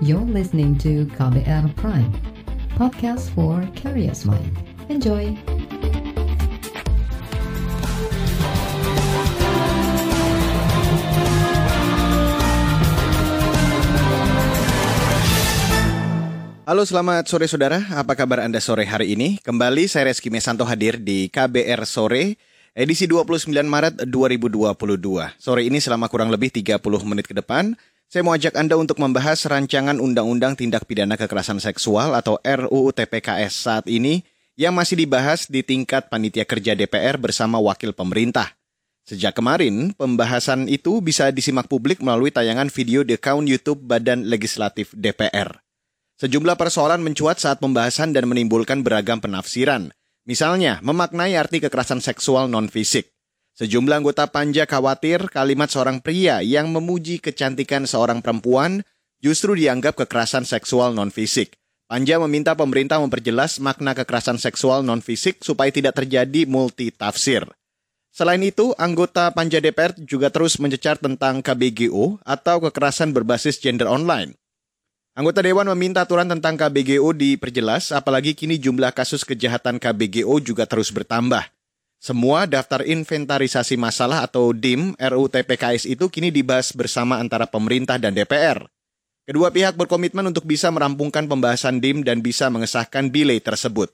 [0.00, 2.08] You're listening to KBR Prime,
[2.72, 4.48] podcast for curious mind.
[4.88, 5.36] Enjoy!
[16.64, 19.36] Halo selamat sore saudara, apa kabar Anda sore hari ini?
[19.44, 22.40] Kembali saya Reski Mesanto hadir di KBR Sore,
[22.72, 24.64] edisi 29 Maret 2022.
[25.36, 27.76] Sore ini selama kurang lebih 30 menit ke depan,
[28.10, 33.70] saya mau ajak Anda untuk membahas rancangan Undang-Undang Tindak Pidana Kekerasan Seksual atau RUU TPKS
[33.70, 34.26] saat ini
[34.58, 38.50] yang masih dibahas di tingkat panitia kerja DPR bersama wakil pemerintah.
[39.06, 44.90] Sejak kemarin, pembahasan itu bisa disimak publik melalui tayangan video di akun YouTube Badan Legislatif
[44.90, 45.62] DPR.
[46.18, 49.94] Sejumlah persoalan mencuat saat pembahasan dan menimbulkan beragam penafsiran.
[50.26, 53.06] Misalnya, memaknai arti kekerasan seksual non-fisik.
[53.58, 58.86] Sejumlah anggota panja khawatir kalimat seorang pria yang memuji kecantikan seorang perempuan
[59.20, 61.60] justru dianggap kekerasan seksual non-fisik.
[61.90, 67.42] Panja meminta pemerintah memperjelas makna kekerasan seksual non-fisik supaya tidak terjadi multi tafsir.
[68.10, 74.34] Selain itu, anggota Panja DPR juga terus mencecar tentang KBGO atau kekerasan berbasis gender online.
[75.14, 80.94] Anggota Dewan meminta aturan tentang KBGO diperjelas, apalagi kini jumlah kasus kejahatan KBGO juga terus
[80.94, 81.42] bertambah.
[82.00, 88.16] Semua daftar inventarisasi masalah atau DIM RUU TPKS itu kini dibahas bersama antara pemerintah dan
[88.16, 88.64] DPR.
[89.28, 93.92] Kedua pihak berkomitmen untuk bisa merampungkan pembahasan DIM dan bisa mengesahkan bilai tersebut.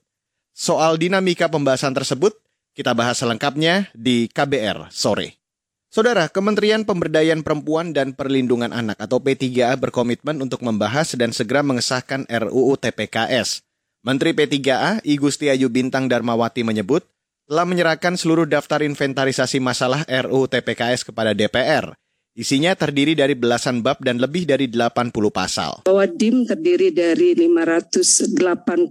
[0.54, 2.38] Soal dinamika pembahasan tersebut,
[2.78, 5.42] kita bahas selengkapnya di KBR sore.
[5.90, 12.22] Saudara, Kementerian Pemberdayaan Perempuan dan Perlindungan Anak atau P3A berkomitmen untuk membahas dan segera mengesahkan
[12.30, 13.66] RUU TPKS.
[14.06, 17.02] Menteri P3A, I Gusti Ayu Bintang Darmawati menyebut,
[17.46, 21.94] telah menyerahkan seluruh daftar inventarisasi masalah RUU TPKS kepada DPR.
[22.36, 25.88] Isinya terdiri dari belasan bab dan lebih dari 80 pasal.
[25.88, 28.84] Bahwa DIM terdiri dari 588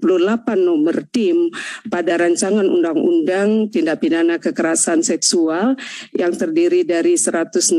[0.57, 1.53] nomor DIM
[1.85, 5.77] pada rancangan undang-undang tindak pidana kekerasan seksual
[6.17, 7.77] yang terdiri dari 167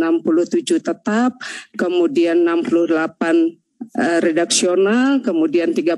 [0.79, 1.35] tetap,
[1.75, 3.66] kemudian 68 Eh,
[3.97, 5.97] redaksional, kemudian 31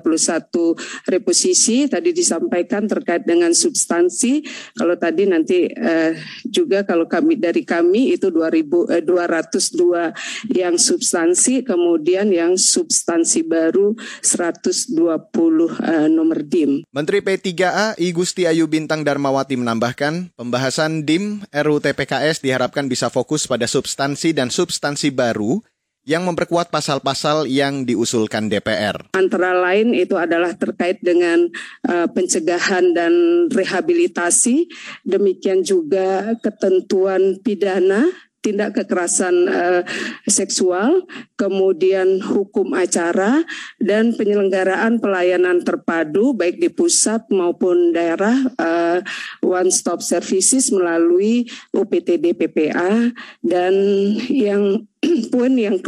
[1.10, 4.44] reposisi tadi disampaikan terkait dengan substansi.
[4.74, 6.14] Kalau tadi nanti eh,
[6.46, 13.94] juga kalau kami dari kami itu 2000 eh, 202 yang substansi, kemudian yang substansi baru
[14.22, 16.86] 120 eh, nomor DIM.
[16.94, 23.50] Menteri P3A I Gusti Ayu Bintang Darmawati menambahkan, pembahasan DIM RUU TPKS diharapkan bisa fokus
[23.50, 25.60] pada substansi dan substansi baru
[26.08, 29.12] yang memperkuat pasal-pasal yang diusulkan DPR.
[29.12, 31.52] Antara lain itu adalah terkait dengan
[31.84, 33.12] uh, pencegahan dan
[33.52, 34.72] rehabilitasi,
[35.04, 39.82] demikian juga ketentuan pidana tindak kekerasan uh,
[40.30, 41.04] seksual,
[41.34, 43.42] kemudian hukum acara
[43.82, 48.98] dan penyelenggaraan pelayanan terpadu baik di pusat maupun daerah uh,
[49.42, 53.10] one stop services melalui UPTD PPA
[53.42, 53.74] dan
[54.30, 54.86] yang
[55.32, 55.78] poin yang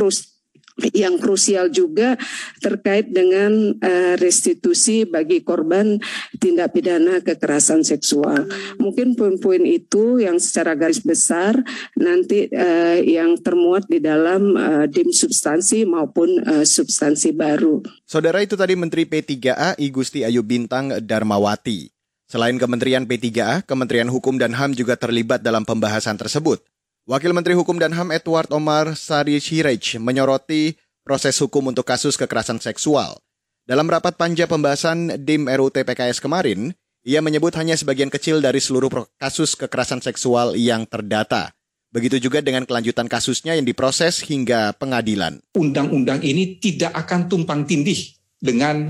[0.96, 2.16] yang krusial juga
[2.58, 6.00] terkait dengan uh, restitusi bagi korban
[6.41, 8.48] tindak pidana kekerasan seksual.
[8.80, 11.58] Mungkin poin-poin itu yang secara garis besar
[11.96, 17.82] nanti uh, yang termuat di dalam uh, dim substansi maupun substansi baru.
[18.04, 21.91] Saudara itu tadi Menteri P3A I Gusti Ayu Bintang Darmawati.
[22.30, 26.62] Selain Kementerian P3A, Kementerian Hukum dan HAM juga terlibat dalam pembahasan tersebut.
[27.10, 32.62] Wakil Menteri Hukum dan HAM Edward Omar Sari Shiraj menyoroti proses hukum untuk kasus kekerasan
[32.62, 33.19] seksual.
[33.66, 36.71] Dalam rapat panja pembahasan DIM RUU TPKS kemarin,
[37.03, 41.50] ia menyebut hanya sebagian kecil dari seluruh kasus kekerasan seksual yang terdata.
[41.91, 45.42] Begitu juga dengan kelanjutan kasusnya yang diproses hingga pengadilan.
[45.59, 47.98] Undang-undang ini tidak akan tumpang tindih
[48.38, 48.87] dengan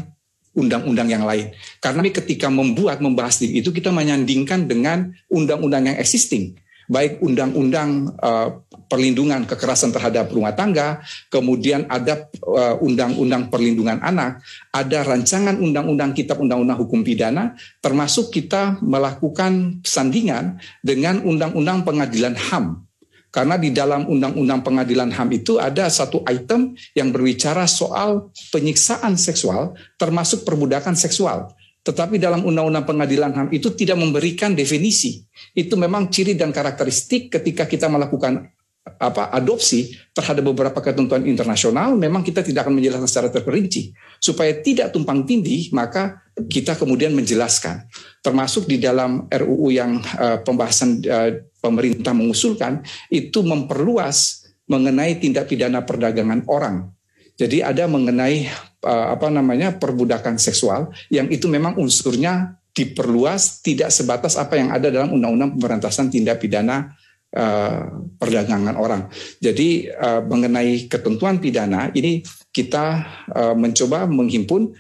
[0.53, 1.57] undang-undang yang lain.
[1.81, 9.47] Karena ketika membuat, membahas itu kita menyandingkan dengan undang-undang yang existing baik undang-undang uh, perlindungan
[9.47, 10.99] kekerasan terhadap rumah tangga,
[11.31, 14.43] kemudian ada uh, undang-undang perlindungan anak,
[14.75, 22.83] ada rancangan undang-undang kitab undang-undang hukum pidana, termasuk kita melakukan sandingan dengan undang-undang pengadilan HAM.
[23.31, 29.79] Karena di dalam undang-undang pengadilan HAM itu ada satu item yang berbicara soal penyiksaan seksual
[29.95, 31.55] termasuk perbudakan seksual.
[31.81, 35.25] Tetapi dalam undang-undang pengadilan HAM itu tidak memberikan definisi.
[35.57, 42.25] Itu memang ciri dan karakteristik ketika kita melakukan apa adopsi terhadap beberapa ketentuan internasional memang
[42.25, 43.97] kita tidak akan menjelaskan secara terperinci.
[44.21, 47.89] Supaya tidak tumpang tindih maka kita kemudian menjelaskan.
[48.21, 51.33] Termasuk di dalam RUU yang uh, pembahasan uh,
[51.65, 56.93] pemerintah mengusulkan itu memperluas mengenai tindak pidana perdagangan orang
[57.41, 58.53] Jadi ada mengenai
[58.85, 64.93] uh, apa namanya perbudakan seksual yang itu memang unsurnya diperluas tidak sebatas apa yang ada
[64.93, 66.93] dalam Undang-Undang Pemberantasan Tindak Pidana
[67.33, 67.81] uh,
[68.21, 69.09] Perdagangan Orang.
[69.41, 72.21] Jadi uh, mengenai ketentuan pidana ini
[72.53, 74.77] kita uh, mencoba menghimpun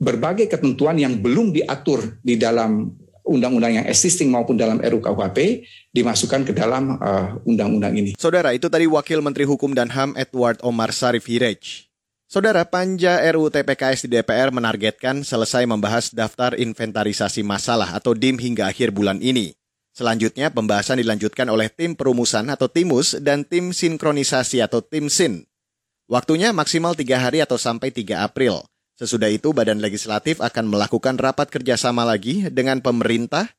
[0.00, 2.96] berbagai ketentuan yang belum diatur di dalam
[3.28, 5.62] undang-undang yang existing maupun dalam RUKUHP
[5.92, 6.96] dimasukkan ke dalam
[7.44, 8.16] undang-undang ini.
[8.16, 11.89] Saudara, itu tadi Wakil Menteri Hukum dan HAM Edward Omar Sarif Hirej.
[12.30, 18.70] Saudara Panja RUU TPKS di DPR menargetkan selesai membahas daftar inventarisasi masalah atau DIM hingga
[18.70, 19.58] akhir bulan ini.
[19.90, 25.42] Selanjutnya pembahasan dilanjutkan oleh tim perumusan atau TIMUS dan tim sinkronisasi atau tim SIN.
[26.06, 28.62] Waktunya maksimal 3 hari atau sampai 3 April.
[28.94, 33.50] Sesudah itu Badan Legislatif akan melakukan rapat kerjasama lagi dengan pemerintah.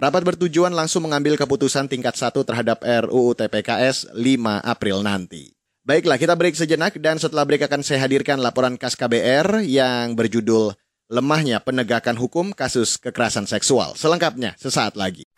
[0.00, 5.53] Rapat bertujuan langsung mengambil keputusan tingkat 1 terhadap RUU TPKS 5 April nanti.
[5.84, 10.72] Baiklah, kita break sejenak dan setelah break akan saya hadirkan laporan KAS KBR yang berjudul
[11.12, 13.92] Lemahnya Penegakan Hukum Kasus Kekerasan Seksual.
[13.92, 15.28] Selengkapnya sesaat lagi.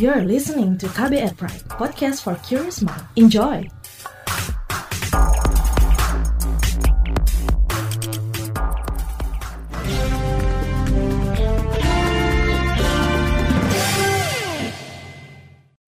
[0.00, 3.04] You're listening to KBR Pride, podcast for curious mind.
[3.20, 3.77] Enjoy!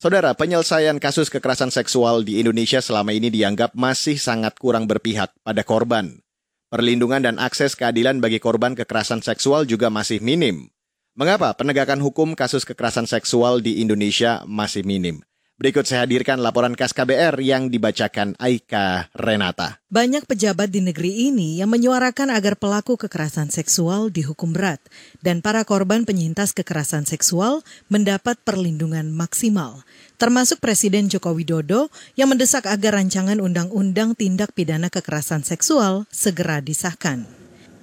[0.00, 5.60] Saudara, penyelesaian kasus kekerasan seksual di Indonesia selama ini dianggap masih sangat kurang berpihak pada
[5.60, 6.24] korban.
[6.72, 10.72] Perlindungan dan akses keadilan bagi korban kekerasan seksual juga masih minim.
[11.12, 15.20] Mengapa penegakan hukum kasus kekerasan seksual di Indonesia masih minim?
[15.60, 19.76] Berikut saya hadirkan laporan KAS KBR yang dibacakan Aika Renata.
[19.92, 24.80] Banyak pejabat di negeri ini yang menyuarakan agar pelaku kekerasan seksual dihukum berat
[25.20, 27.60] dan para korban penyintas kekerasan seksual
[27.92, 29.84] mendapat perlindungan maksimal.
[30.16, 37.28] Termasuk Presiden Joko Widodo yang mendesak agar rancangan undang-undang tindak pidana kekerasan seksual segera disahkan.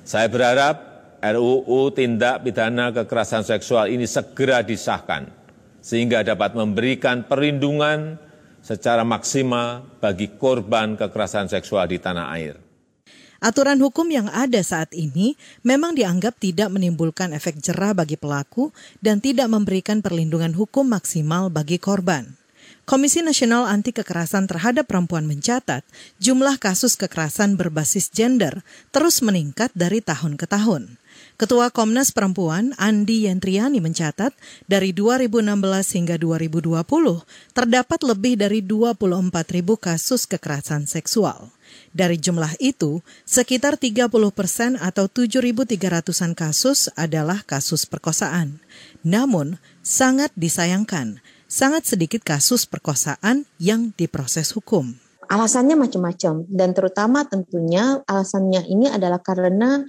[0.02, 0.82] Saya berharap
[1.22, 5.38] RUU tindak pidana kekerasan seksual ini segera disahkan
[5.82, 8.20] sehingga dapat memberikan perlindungan
[8.62, 12.56] secara maksimal bagi korban kekerasan seksual di tanah air.
[13.38, 19.22] Aturan hukum yang ada saat ini memang dianggap tidak menimbulkan efek jerah bagi pelaku dan
[19.22, 22.34] tidak memberikan perlindungan hukum maksimal bagi korban.
[22.88, 25.84] Komisi Nasional Anti Kekerasan Terhadap Perempuan mencatat
[26.24, 28.64] jumlah kasus kekerasan berbasis gender
[28.96, 30.96] terus meningkat dari tahun ke tahun.
[31.38, 34.34] Ketua Komnas Perempuan Andi Yentriani mencatat
[34.66, 35.54] dari 2016
[35.94, 36.82] hingga 2020
[37.54, 41.54] terdapat lebih dari 24 ribu kasus kekerasan seksual.
[41.94, 48.58] Dari jumlah itu, sekitar 30 persen atau 7.300-an kasus adalah kasus perkosaan.
[49.06, 54.98] Namun, sangat disayangkan, sangat sedikit kasus perkosaan yang diproses hukum.
[55.30, 59.86] Alasannya macam-macam dan terutama tentunya alasannya ini adalah karena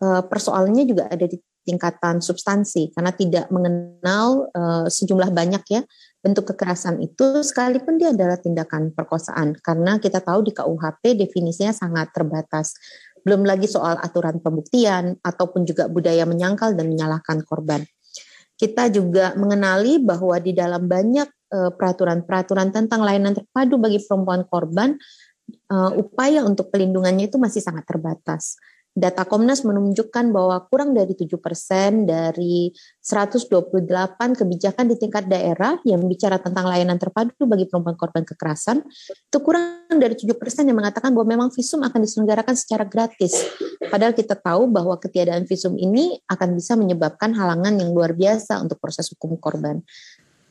[0.00, 5.82] persoalannya juga ada di tingkatan substansi karena tidak mengenal uh, sejumlah banyak ya
[6.20, 9.56] bentuk kekerasan itu sekalipun dia adalah tindakan perkosaan.
[9.56, 12.76] Karena kita tahu di KUHP definisinya sangat terbatas.
[13.24, 17.84] Belum lagi soal aturan pembuktian ataupun juga budaya menyangkal dan menyalahkan korban.
[18.60, 25.00] Kita juga mengenali bahwa di dalam banyak eh, peraturan-peraturan tentang layanan terpadu bagi perempuan korban,
[25.72, 28.60] upaya untuk pelindungannya itu masih sangat terbatas.
[28.90, 31.38] Data Komnas menunjukkan bahwa kurang dari 7%
[32.10, 33.46] dari 128
[34.34, 39.94] kebijakan di tingkat daerah yang bicara tentang layanan terpadu bagi perempuan korban kekerasan, itu kurang
[39.94, 40.34] dari 7%
[40.66, 43.46] yang mengatakan bahwa memang visum akan diselenggarakan secara gratis.
[43.78, 48.82] Padahal kita tahu bahwa ketiadaan visum ini akan bisa menyebabkan halangan yang luar biasa untuk
[48.82, 49.86] proses hukum korban.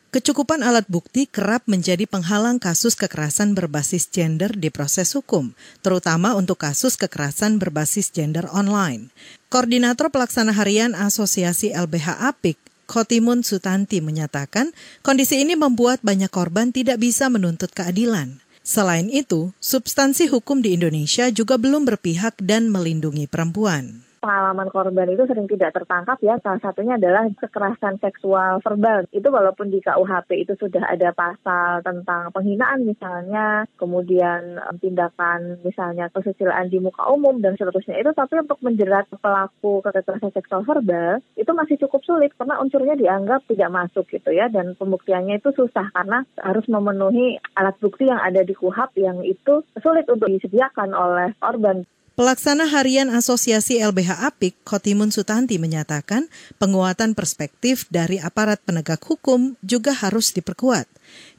[0.09, 5.53] Kecukupan alat bukti kerap menjadi penghalang kasus kekerasan berbasis gender di proses hukum,
[5.85, 9.13] terutama untuk kasus kekerasan berbasis gender online.
[9.53, 12.57] Koordinator Pelaksana Harian Asosiasi LBH Apik,
[12.89, 14.73] Kotimun Sutanti menyatakan,
[15.05, 18.41] kondisi ini membuat banyak korban tidak bisa menuntut keadilan.
[18.65, 25.23] Selain itu, substansi hukum di Indonesia juga belum berpihak dan melindungi perempuan pengalaman korban itu
[25.25, 26.37] sering tidak tertangkap ya.
[26.43, 29.07] Salah satunya adalah kekerasan seksual verbal.
[29.15, 36.69] Itu walaupun di KUHP itu sudah ada pasal tentang penghinaan misalnya, kemudian tindakan misalnya kesusilaan
[36.69, 41.75] di muka umum dan seterusnya itu, tapi untuk menjerat pelaku kekerasan seksual verbal itu masih
[41.87, 46.65] cukup sulit karena unsurnya dianggap tidak masuk gitu ya dan pembuktiannya itu susah karena harus
[46.67, 51.87] memenuhi alat bukti yang ada di KUHP yang itu sulit untuk disediakan oleh korban.
[52.19, 56.27] Pelaksana Harian Asosiasi LBH Apik, Kotimun Sutanti menyatakan
[56.59, 60.83] penguatan perspektif dari aparat penegak hukum juga harus diperkuat.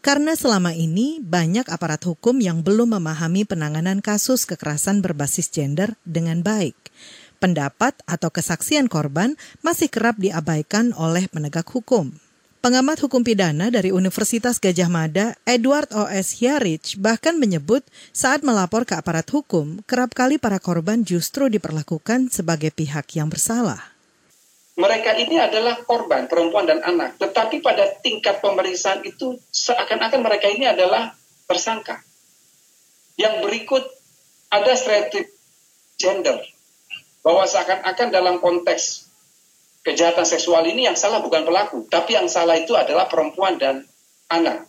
[0.01, 6.41] Karena selama ini banyak aparat hukum yang belum memahami penanganan kasus kekerasan berbasis gender dengan
[6.41, 6.73] baik.
[7.45, 12.09] Pendapat atau kesaksian korban masih kerap diabaikan oleh penegak hukum.
[12.61, 16.45] Pengamat hukum pidana dari Universitas Gajah Mada, Edward O.S.
[16.45, 17.81] Yarich, bahkan menyebut
[18.13, 23.81] saat melapor ke aparat hukum, kerap kali para korban justru diperlakukan sebagai pihak yang bersalah.
[24.77, 27.17] Mereka ini adalah korban, perempuan dan anak.
[27.17, 31.17] Tetapi pada tingkat pemeriksaan itu seakan-akan mereka ini adalah
[31.49, 32.05] tersangka.
[33.17, 33.89] Yang berikut
[34.53, 35.33] ada stereotip
[35.97, 36.37] gender.
[37.25, 39.10] Bahwa seakan-akan dalam konteks
[39.85, 43.85] kejahatan seksual ini yang salah bukan pelaku, tapi yang salah itu adalah perempuan dan
[44.29, 44.69] anak.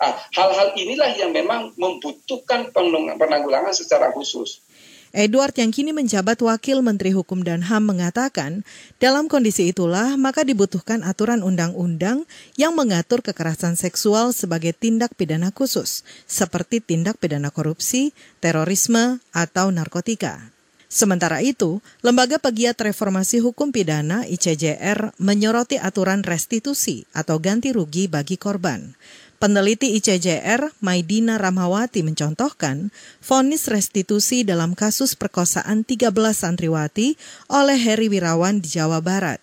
[0.00, 4.64] Nah, hal-hal inilah yang memang membutuhkan penanggulangan secara khusus.
[5.10, 8.62] Edward yang kini menjabat Wakil Menteri Hukum dan HAM mengatakan,
[9.02, 16.06] dalam kondisi itulah maka dibutuhkan aturan undang-undang yang mengatur kekerasan seksual sebagai tindak pidana khusus,
[16.30, 20.54] seperti tindak pidana korupsi, terorisme, atau narkotika.
[20.90, 28.34] Sementara itu, Lembaga Pegiat Reformasi Hukum Pidana ICJR menyoroti aturan restitusi atau ganti rugi bagi
[28.34, 28.98] korban.
[29.38, 32.90] Peneliti ICJR, Maidina Ramawati mencontohkan,
[33.22, 37.14] vonis restitusi dalam kasus perkosaan 13 santriwati
[37.46, 39.38] oleh Heri Wirawan di Jawa Barat.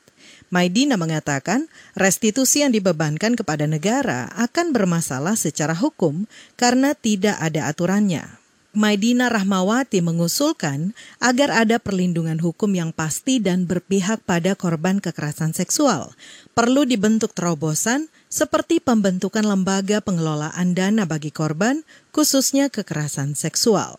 [0.51, 6.27] Maidina mengatakan, restitusi yang dibebankan kepada negara akan bermasalah secara hukum
[6.59, 8.46] karena tidak ada aturannya.
[8.77, 16.13] Maidina Rahmawati mengusulkan agar ada perlindungan hukum yang pasti dan berpihak pada korban kekerasan seksual.
[16.53, 21.81] Perlu dibentuk terobosan seperti pembentukan lembaga pengelolaan dana bagi korban,
[22.13, 23.97] khususnya kekerasan seksual.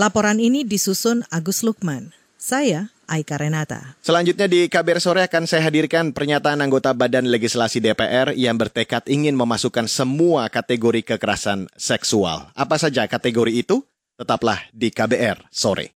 [0.00, 2.16] Laporan ini disusun Agus Lukman.
[2.40, 4.00] Saya Aika Renata.
[4.00, 9.36] Selanjutnya di KBR Sore akan saya hadirkan pernyataan anggota Badan Legislasi DPR yang bertekad ingin
[9.36, 12.48] memasukkan semua kategori kekerasan seksual.
[12.56, 13.84] Apa saja kategori itu?
[14.16, 15.92] Tetaplah di KBR sore.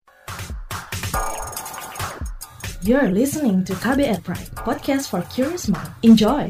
[2.82, 5.94] You're listening to KBR Pride, podcast for curious mind.
[6.02, 6.50] Enjoy.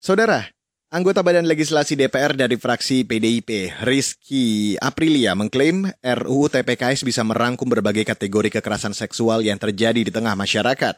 [0.00, 0.48] Saudara,
[0.94, 8.06] Anggota Badan Legislasi DPR dari fraksi PDIP, Rizky Aprilia, mengklaim RUU TPKS bisa merangkum berbagai
[8.06, 10.94] kategori kekerasan seksual yang terjadi di tengah masyarakat,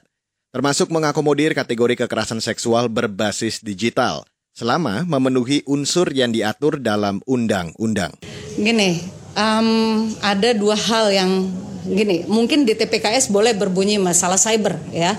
[0.52, 8.12] termasuk mengakomodir kategori kekerasan seksual berbasis digital, selama memenuhi unsur yang diatur dalam undang-undang.
[8.52, 9.00] Gini,
[9.32, 11.48] um, ada dua hal yang
[11.88, 15.16] gini, mungkin di TPKS boleh berbunyi masalah cyber ya.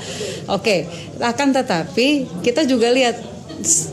[0.53, 0.85] Oke,
[1.17, 3.36] akan tetapi kita juga lihat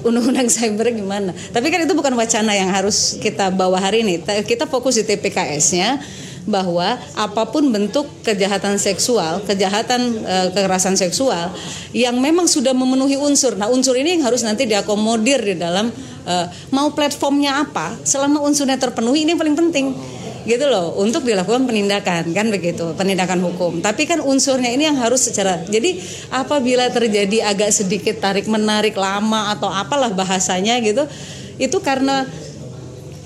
[0.04, 1.30] undang-undang cyber gimana.
[1.32, 4.20] Tapi kan itu bukan wacana yang harus kita bawa hari ini.
[4.22, 6.00] Kita fokus di TPKS-nya
[6.44, 11.56] bahwa apa pun bentuk kejahatan seksual, kejahatan e, kekerasan seksual
[11.96, 13.56] yang memang sudah memenuhi unsur.
[13.56, 15.88] Nah, unsur ini yang harus nanti diakomodir di dalam
[16.28, 16.34] e,
[16.68, 19.86] mau platformnya apa, selama unsurnya terpenuhi ini yang paling penting
[20.44, 25.24] gitu loh untuk dilakukan penindakan kan begitu penindakan hukum tapi kan unsurnya ini yang harus
[25.24, 25.96] secara jadi
[26.28, 31.08] apabila terjadi agak sedikit tarik menarik lama atau apalah bahasanya gitu
[31.56, 32.28] itu karena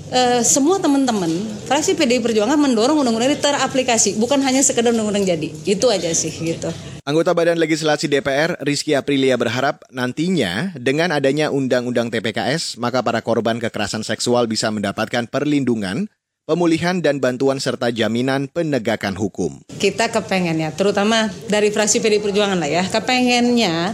[0.09, 1.29] Uh, semua teman-teman
[1.69, 6.33] fraksi PDI Perjuangan mendorong undang-undang ini teraplikasi bukan hanya sekedar undang-undang jadi itu aja sih
[6.33, 6.65] gitu.
[7.05, 13.61] Anggota Badan Legislasi DPR Rizky Aprilia berharap nantinya dengan adanya undang-undang TPKS maka para korban
[13.61, 16.09] kekerasan seksual bisa mendapatkan perlindungan
[16.49, 19.61] pemulihan dan bantuan serta jaminan penegakan hukum.
[19.77, 23.93] Kita kepengennya, terutama dari fraksi PD Perjuangan lah ya, kepengennya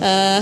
[0.00, 0.40] uh,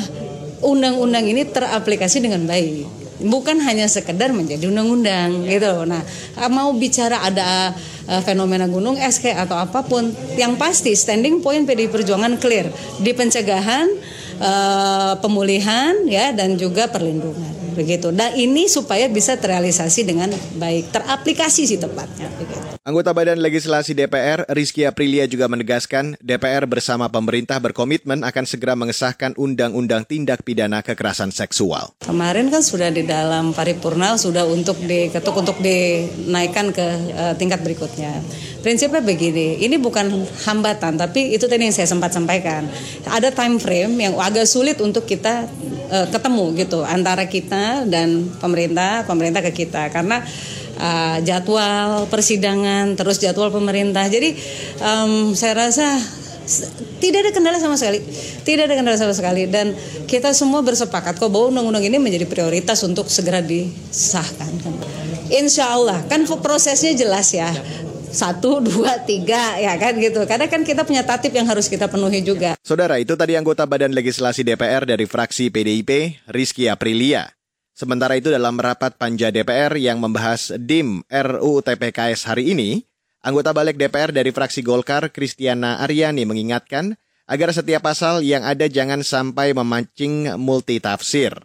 [0.62, 2.86] undang-undang ini teraplikasi dengan baik.
[3.18, 5.82] Bukan hanya sekedar menjadi undang-undang gitu.
[5.82, 6.06] Nah,
[6.46, 7.74] mau bicara ada
[8.06, 12.70] uh, fenomena gunung kayak atau apa pun, yang pasti standing point PD Perjuangan clear
[13.02, 13.90] di pencegahan,
[14.38, 18.10] uh, pemulihan ya dan juga perlindungan begitu.
[18.10, 22.26] Dan ini supaya bisa terrealisasi dengan baik, teraplikasi sih tepatnya.
[22.34, 22.78] Begitu.
[22.82, 29.36] Anggota Badan Legislasi DPR, Rizky Aprilia juga menegaskan DPR bersama pemerintah berkomitmen akan segera mengesahkan
[29.36, 31.92] Undang-Undang Tindak Pidana Kekerasan Seksual.
[32.00, 38.24] Kemarin kan sudah di dalam paripurna sudah untuk diketuk untuk dinaikkan ke uh, tingkat berikutnya.
[38.64, 40.08] Prinsipnya begini, ini bukan
[40.48, 42.64] hambatan, tapi itu tadi yang saya sempat sampaikan.
[43.04, 45.44] Ada time frame yang agak sulit untuk kita
[45.92, 50.22] uh, ketemu gitu antara kita dan pemerintah, pemerintah ke kita karena
[50.78, 54.06] uh, jadwal persidangan terus jadwal pemerintah.
[54.06, 54.34] Jadi
[54.80, 55.98] um, saya rasa
[56.98, 58.00] tidak ada kendala sama sekali
[58.40, 59.76] tidak ada kendala sama sekali dan
[60.08, 64.48] kita semua bersepakat kok bahwa undang-undang ini menjadi prioritas untuk segera disahkan
[65.28, 67.52] Insya Allah kan prosesnya jelas ya
[68.08, 70.24] satu, dua, tiga, ya kan gitu.
[70.24, 72.56] Karena kan kita punya tatip yang harus kita penuhi juga.
[72.64, 77.37] Saudara, itu tadi anggota Badan Legislasi DPR dari fraksi PDIP, Rizky Aprilia.
[77.78, 82.82] Sementara itu dalam rapat panja DPR yang membahas DIM RUU TPKS hari ini,
[83.22, 86.98] anggota balik DPR dari fraksi Golkar, Kristiana Aryani mengingatkan
[87.30, 91.38] agar setiap pasal yang ada jangan sampai memancing multitafsir.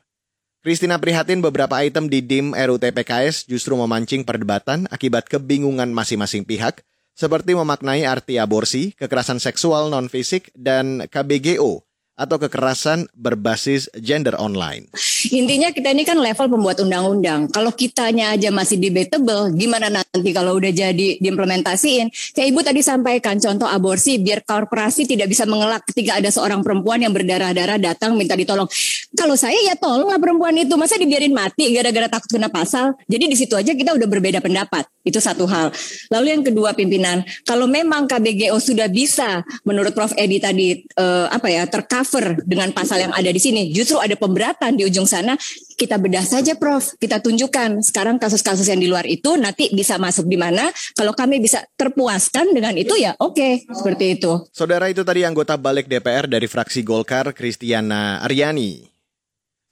[0.65, 6.81] Kristina prihatin beberapa item di DIM RUTPKS justru memancing perdebatan akibat kebingungan masing-masing pihak,
[7.13, 11.85] seperti memaknai arti aborsi, kekerasan seksual non-fisik, dan KBGO
[12.17, 14.89] atau kekerasan berbasis gender online.
[15.31, 17.47] Intinya kita ini kan level pembuat undang-undang.
[17.47, 22.11] Kalau kitanya aja masih debatable, gimana nanti kalau udah jadi diimplementasiin?
[22.35, 26.99] Kayak Ibu tadi sampaikan contoh aborsi, biar korporasi tidak bisa mengelak ketika ada seorang perempuan
[26.99, 28.67] yang berdarah-darah datang minta ditolong.
[29.15, 32.99] Kalau saya ya tolonglah perempuan itu, masa dibiarin mati gara-gara takut kena pasal?
[33.07, 34.83] Jadi di situ aja kita udah berbeda pendapat.
[35.03, 35.71] Itu satu hal.
[36.11, 41.47] Lalu yang kedua pimpinan, kalau memang KBGO sudah bisa menurut Prof Edi tadi eh, apa
[41.47, 43.69] ya terkait cover dengan pasal yang ada di sini.
[43.69, 45.37] Justru ada pemberatan di ujung sana.
[45.77, 46.97] Kita bedah saja, Prof.
[46.97, 50.73] Kita tunjukkan sekarang kasus-kasus yang di luar itu nanti bisa masuk di mana.
[50.97, 53.53] Kalau kami bisa terpuaskan dengan itu ya oke, okay.
[53.69, 54.31] seperti itu.
[54.49, 58.89] Saudara itu tadi anggota balik DPR dari fraksi Golkar, Kristiana Aryani.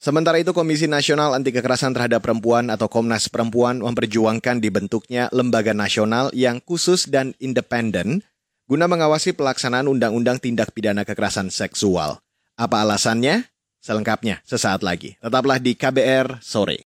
[0.02, 6.26] Sementara itu Komisi Nasional Anti Kekerasan Terhadap Perempuan atau Komnas Perempuan memperjuangkan dibentuknya lembaga nasional
[6.34, 8.26] yang khusus dan independen
[8.66, 12.18] guna mengawasi pelaksanaan Undang-Undang Tindak Pidana Kekerasan Seksual.
[12.58, 13.51] Apa alasannya?
[13.82, 15.18] Selengkapnya sesaat lagi.
[15.18, 16.86] Tetaplah di KBR sore.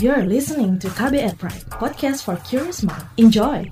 [0.00, 3.04] You're listening to KBR Pride, podcast for curious mind.
[3.20, 3.68] Enjoy.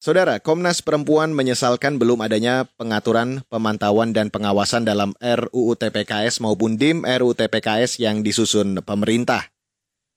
[0.00, 7.04] Saudara, Komnas Perempuan menyesalkan belum adanya pengaturan, pemantauan, dan pengawasan dalam RUU TPKS maupun DIM
[7.04, 9.52] RUU TPKS yang disusun pemerintah.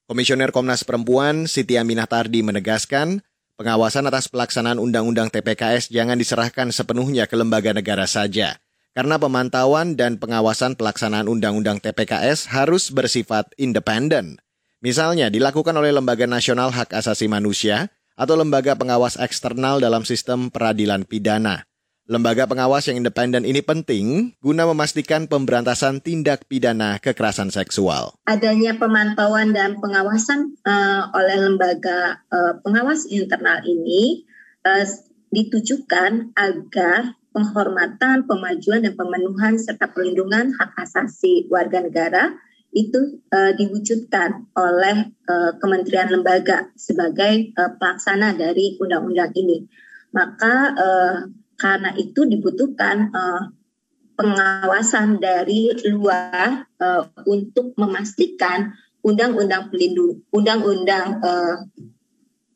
[0.08, 3.28] Komisioner Komnas Perempuan Siti Aminah Tardi menegaskan,
[3.60, 8.64] pengawasan atas pelaksanaan Undang-Undang TPKS jangan diserahkan sepenuhnya ke lembaga negara saja,
[8.96, 14.40] karena pemantauan dan pengawasan pelaksanaan Undang-Undang TPKS harus bersifat independen.
[14.80, 21.06] Misalnya dilakukan oleh Lembaga Nasional Hak Asasi Manusia, atau lembaga pengawas eksternal dalam sistem peradilan
[21.06, 21.66] pidana.
[22.04, 28.20] Lembaga pengawas yang independen ini penting guna memastikan pemberantasan tindak pidana kekerasan seksual.
[28.28, 34.28] Adanya pemantauan dan pengawasan uh, oleh lembaga uh, pengawas internal ini
[34.68, 34.84] uh,
[35.32, 42.36] ditujukan agar penghormatan, pemajuan, dan pemenuhan serta perlindungan hak asasi warga negara
[42.74, 49.70] itu uh, diwujudkan oleh uh, kementerian lembaga sebagai uh, pelaksana dari undang-undang ini.
[50.14, 51.18] Maka uh,
[51.58, 53.54] karena itu dibutuhkan uh,
[54.18, 58.74] pengawasan dari luar uh, untuk memastikan
[59.06, 61.66] undang-undang pelindung undang-undang uh,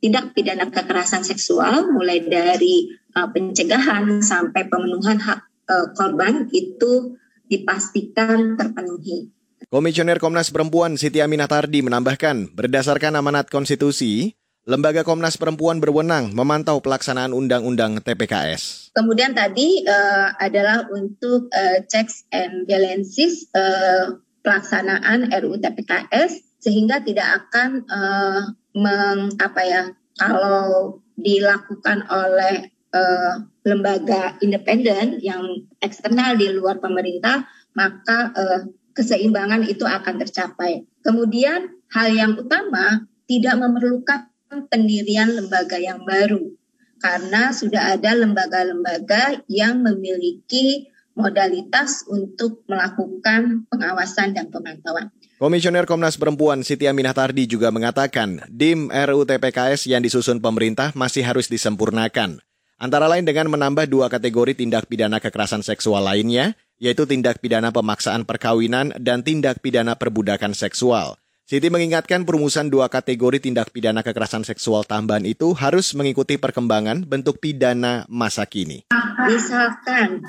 [0.01, 8.59] tindak pidana kekerasan seksual mulai dari uh, pencegahan sampai pemenuhan hak uh, korban itu dipastikan
[8.59, 9.36] terpenuhi.
[9.67, 16.83] Komisioner Komnas Perempuan Siti Aminah Tardi menambahkan, berdasarkan amanat konstitusi, Lembaga Komnas Perempuan berwenang memantau
[16.83, 18.91] pelaksanaan Undang-Undang TPKS.
[18.91, 27.47] Kemudian tadi uh, adalah untuk uh, checks and balances uh, pelaksanaan RUU TPKS sehingga tidak
[27.47, 28.41] akan uh,
[28.75, 29.83] meng, apa ya
[30.19, 38.61] kalau dilakukan oleh uh, lembaga independen yang eksternal di luar pemerintah maka uh,
[38.97, 40.89] keseimbangan itu akan tercapai.
[41.05, 44.33] Kemudian hal yang utama tidak memerlukan
[44.73, 46.57] pendirian lembaga yang baru
[46.97, 55.09] karena sudah ada lembaga-lembaga yang memiliki modalitas untuk melakukan pengawasan dan pemantauan.
[55.37, 61.21] Komisioner Komnas Perempuan Siti Aminah Tardi juga mengatakan, DIM RUU TPKS yang disusun pemerintah masih
[61.21, 62.41] harus disempurnakan.
[62.77, 68.25] Antara lain dengan menambah dua kategori tindak pidana kekerasan seksual lainnya, yaitu tindak pidana pemaksaan
[68.25, 71.17] perkawinan dan tindak pidana perbudakan seksual.
[71.47, 77.39] Siti mengingatkan perumusan dua kategori tindak pidana kekerasan seksual tambahan itu harus mengikuti perkembangan bentuk
[77.39, 78.83] pidana masa kini.
[79.31, 80.27] Misalkan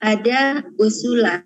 [0.00, 1.44] ada usulan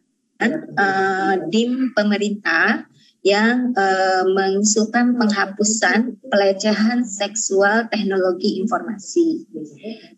[0.79, 2.87] uh, dim pemerintah
[3.27, 9.43] yang uh, mengusulkan penghapusan pelecehan seksual teknologi informasi.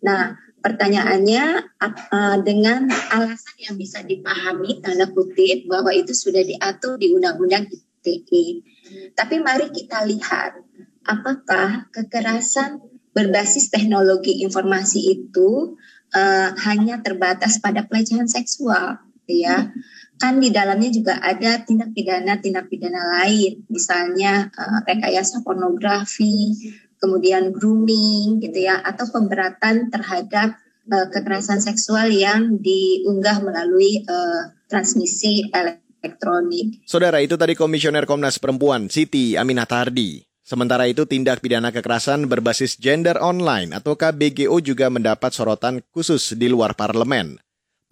[0.04, 1.44] Nah, Pertanyaannya
[1.78, 7.70] uh, dengan alasan yang bisa dipahami tanda kutip bahwa itu sudah diatur di Undang-Undang
[8.02, 8.66] ITE.
[9.14, 10.58] Tapi mari kita lihat
[11.06, 12.82] apakah kekerasan
[13.14, 15.78] berbasis teknologi informasi itu
[16.14, 19.70] uh, hanya terbatas pada pelecehan seksual, ya.
[20.18, 26.58] Kan di dalamnya juga ada tindak pidana tindak pidana lain, misalnya uh, rekayasa pornografi,
[26.98, 30.58] kemudian grooming gitu ya atau pemberatan terhadap
[30.90, 36.84] uh, kekerasan seksual yang diunggah melalui uh, transmisi elektronik.
[36.84, 40.28] Saudara itu tadi Komisioner Komnas Perempuan Siti Tardi.
[40.48, 46.48] Sementara itu tindak pidana kekerasan berbasis gender online atau KBGO juga mendapat sorotan khusus di
[46.48, 47.36] luar parlemen.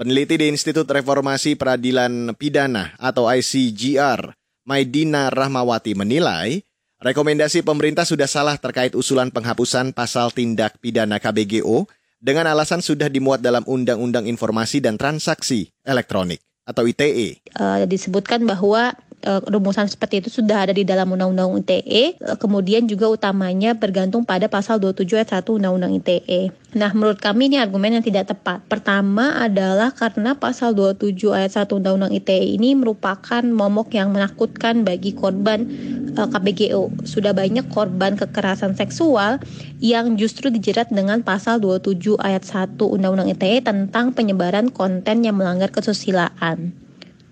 [0.00, 4.32] Peneliti di Institut Reformasi Peradilan Pidana atau ICGR,
[4.64, 6.64] Maidina Rahmawati menilai,
[7.06, 11.86] Rekomendasi pemerintah sudah salah terkait usulan penghapusan pasal tindak pidana KBGO
[12.18, 17.46] dengan alasan sudah dimuat dalam Undang-Undang Informasi dan Transaksi Elektronik atau ITE.
[17.54, 18.90] Uh, disebutkan bahwa
[19.24, 22.20] uh, rumusan seperti itu sudah ada di dalam Undang-Undang ITE.
[22.36, 26.52] Kemudian juga utamanya bergantung pada pasal 27 ayat 1 Undang-Undang ITE.
[26.76, 28.60] Nah, menurut kami ini argumen yang tidak tepat.
[28.68, 35.16] Pertama adalah karena pasal 27 ayat 1 Undang-Undang ITE ini merupakan momok yang menakutkan bagi
[35.16, 35.64] korban
[36.20, 36.92] uh, KBGO.
[37.08, 39.40] Sudah banyak korban kekerasan seksual
[39.80, 45.72] yang justru dijerat dengan pasal 27 ayat 1 Undang-Undang ITE tentang penyebaran konten yang melanggar
[45.72, 46.85] kesusilaan.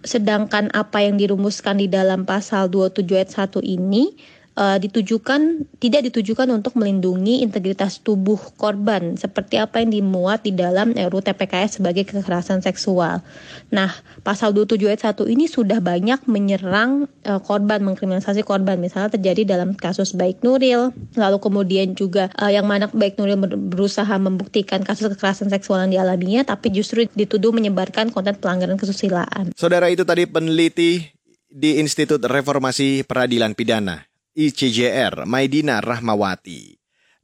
[0.05, 4.13] Sedangkan apa yang dirumuskan di dalam pasal 27 ayat 1 ini
[4.59, 10.95] uh, ditujukan tidak ditujukan untuk melindungi integritas tubuh korban seperti apa yang dimuat di dalam
[10.95, 13.21] RUU TPKS sebagai kekerasan seksual.
[13.71, 13.91] Nah,
[14.23, 18.79] pasal 27 ayat 1 ini sudah banyak menyerang uh, korban, mengkriminalisasi korban.
[18.79, 23.39] Misalnya terjadi dalam kasus Baik Nuril, lalu kemudian juga uh, yang mana Baik Nuril
[23.71, 29.53] berusaha membuktikan kasus kekerasan seksual yang dialaminya tapi justru dituduh menyebarkan konten pelanggaran kesusilaan.
[29.59, 31.03] Saudara itu tadi peneliti
[31.55, 36.75] di Institut Reformasi Peradilan Pidana ICJR Maidina Rahmawati.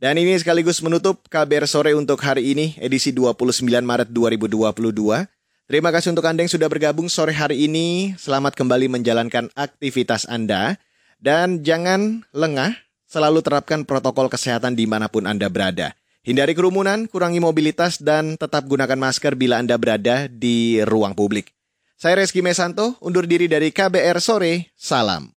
[0.00, 5.28] Dan ini sekaligus menutup KBR sore untuk hari ini edisi 29 Maret 2022.
[5.68, 8.16] Terima kasih untuk Anda yang sudah bergabung sore hari ini.
[8.16, 10.80] Selamat kembali menjalankan aktivitas Anda.
[11.20, 12.72] Dan jangan lengah,
[13.04, 15.92] selalu terapkan protokol kesehatan di mana pun Anda berada.
[16.24, 21.52] Hindari kerumunan, kurangi mobilitas, dan tetap gunakan masker bila Anda berada di ruang publik.
[22.00, 24.72] Saya Reski Mesanto, undur diri dari KBR Sore.
[24.72, 25.39] Salam.